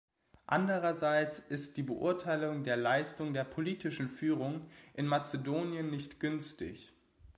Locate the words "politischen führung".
3.43-4.65